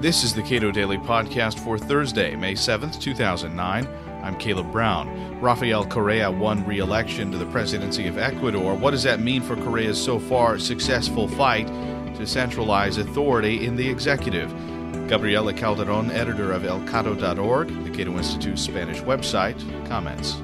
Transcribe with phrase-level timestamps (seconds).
[0.00, 3.88] This is the Cato Daily Podcast for Thursday, May 7th, 2009.
[4.22, 5.40] I'm Caleb Brown.
[5.40, 8.76] Rafael Correa won re election to the presidency of Ecuador.
[8.76, 11.66] What does that mean for Correa's so far successful fight
[12.14, 14.52] to centralize authority in the executive?
[15.08, 19.58] Gabriela Calderon, editor of elcato.org, the Cato Institute's Spanish website,
[19.88, 20.36] comments.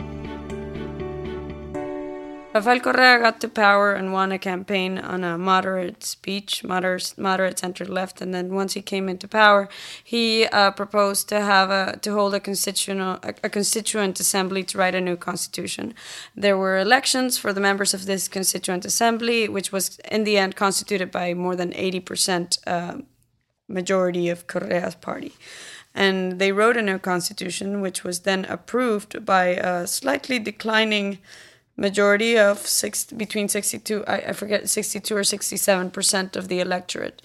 [2.54, 7.58] Rafael Correa got to power and won a campaign on a moderate speech, moderate, moderate
[7.58, 9.68] center left, and then once he came into power,
[10.04, 14.78] he uh, proposed to have a to hold a constituent a, a, constituent assembly to
[14.78, 15.94] write a new constitution.
[16.36, 20.54] There were elections for the members of this constituent assembly, which was in the end
[20.54, 22.98] constituted by more than eighty percent uh,
[23.66, 25.32] majority of Correa's party
[25.94, 31.18] and they wrote a new constitution, which was then approved by a slightly declining
[31.76, 37.22] majority of six between 62 I, I forget 62 or 67 percent of the electorate.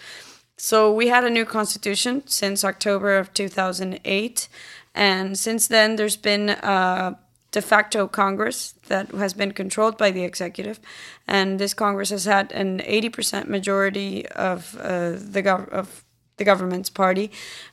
[0.58, 4.50] So we had a new constitution since october of 2008
[4.96, 7.18] and since then there's been a
[7.52, 10.80] de facto congress that has been controlled by the executive.
[11.28, 16.04] And this congress has had an 80% majority of uh, the gov- of
[16.38, 17.32] the government's party.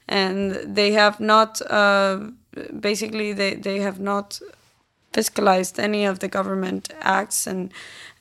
[0.09, 2.31] And they have not uh,
[2.81, 4.41] basically they, they have not
[5.17, 7.73] fiscalized any of the government acts and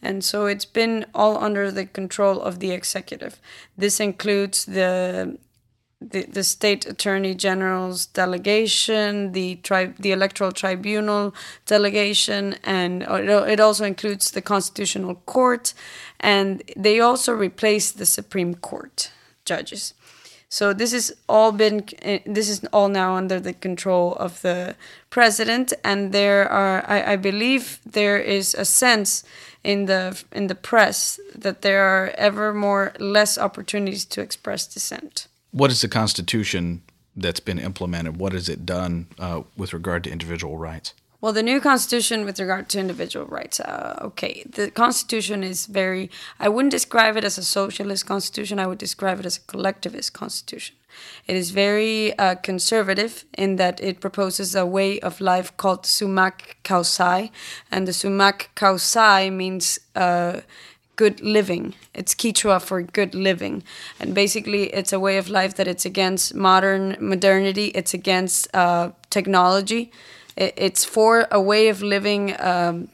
[0.02, 3.34] and so it's been all under the control of the executive.
[3.78, 5.38] This includes the
[6.12, 11.34] the, the state attorney general's delegation, the tri- the electoral tribunal
[11.66, 12.94] delegation, and
[13.56, 15.73] it also includes the constitutional court,
[16.20, 19.12] and they also replaced the Supreme Court
[19.46, 19.94] judges.
[20.56, 21.84] So this is all been
[22.25, 24.75] this is all now under the control of the
[25.09, 29.26] president, and there are I, I believe there is a sense
[29.66, 35.28] in the in the press that there are ever more less opportunities to express dissent.
[35.52, 36.83] What is the Constitution
[37.17, 38.16] that's been implemented?
[38.16, 40.93] What has it done uh, with regard to individual rights?
[41.25, 43.59] Well, the new constitution with regard to individual rights.
[43.59, 46.11] Uh, okay, the constitution is very.
[46.39, 48.59] I wouldn't describe it as a socialist constitution.
[48.59, 50.75] I would describe it as a collectivist constitution.
[51.25, 56.58] It is very uh, conservative in that it proposes a way of life called sumak
[56.63, 57.31] kawsay,
[57.71, 59.80] and the sumak kawsay means.
[59.95, 60.42] Uh,
[60.95, 61.73] good living.
[61.93, 63.63] It's Quechua for good living.
[63.99, 68.92] And basically, it's a way of life that it's against modern modernity, it's against uh,
[69.09, 69.92] technology,
[70.38, 72.90] it's for a way of living um,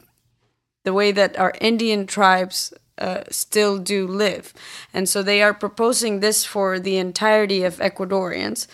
[0.84, 4.52] the way that our Indian tribes uh, still do live.
[4.92, 8.66] And so they are proposing this for the entirety of Ecuadorians.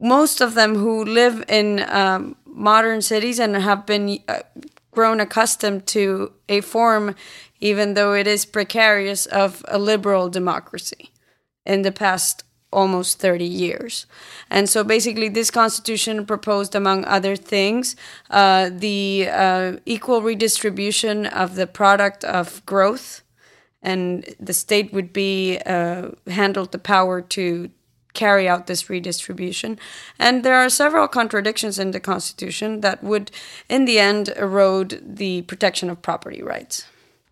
[0.00, 4.40] Most of them who live in um, modern cities and have been uh,
[4.90, 7.14] grown accustomed to a form,
[7.60, 11.10] even though it is precarious, of a liberal democracy
[11.64, 14.06] in the past almost 30 years.
[14.48, 17.96] And so basically, this constitution proposed, among other things,
[18.30, 23.22] uh, the uh, equal redistribution of the product of growth.
[23.82, 27.70] And the state would be uh, handled the power to
[28.12, 29.78] carry out this redistribution.
[30.18, 33.30] And there are several contradictions in the Constitution that would,
[33.68, 36.86] in the end, erode the protection of property rights.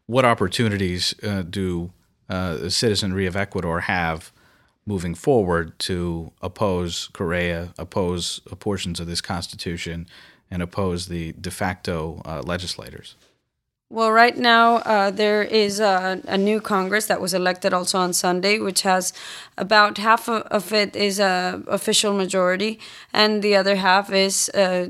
[0.07, 1.93] What opportunities uh, do
[2.29, 4.33] uh, the citizenry of Ecuador have
[4.89, 10.07] moving forward to oppose Correa, oppose portions of this constitution,
[10.51, 13.15] and oppose the de facto uh, legislators?
[13.91, 18.13] Well, right now uh, there is a, a, new Congress that was elected also on
[18.13, 19.15] Sunday, which has
[19.57, 22.79] about half of, it is a official majority,
[23.13, 24.89] and the other half is uh,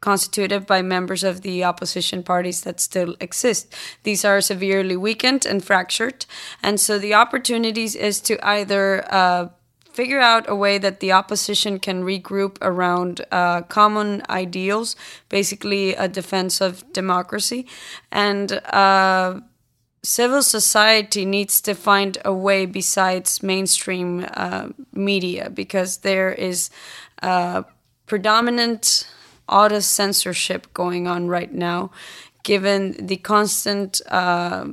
[0.00, 3.74] constituted by members of the opposition parties that still exist.
[4.04, 6.26] These are severely weakened and fractured,
[6.62, 9.48] and so the opportunities is to either uh,
[9.90, 14.94] figure out a way that the opposition can regroup around uh, common ideals,
[15.28, 17.66] basically a defense of democracy,
[18.12, 19.40] and uh,
[20.04, 26.70] civil society needs to find a way besides mainstream uh, media because there is
[28.06, 29.08] predominant
[29.48, 31.90] auto censorship going on right now,
[32.42, 34.66] given the constant uh,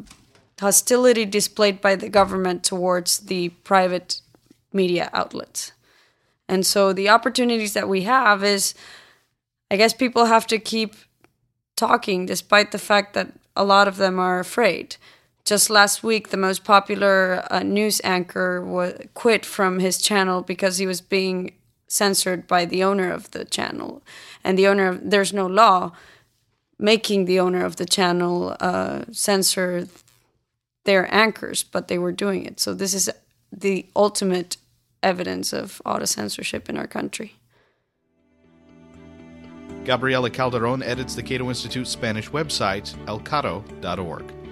[0.60, 4.22] hostility displayed by the government towards the private
[4.72, 5.72] media outlets.
[6.48, 8.76] And so the opportunities that we have is,
[9.72, 10.96] I guess people have to keep
[11.76, 14.98] talking despite the fact that a lot of them are afraid.
[15.44, 20.78] Just last week, the most popular uh, news anchor was, quit from his channel because
[20.78, 21.54] he was being
[21.88, 24.02] censored by the owner of the channel
[24.44, 25.92] and the owner of, there's no law
[26.78, 29.88] making the owner of the channel uh, censor
[30.84, 33.10] their anchors but they were doing it so this is
[33.52, 34.58] the ultimate
[35.06, 37.36] evidence of auto censorship in our country.
[39.86, 44.45] Gabriela Calderon edits the Cato Institute Spanish website, elcato.org.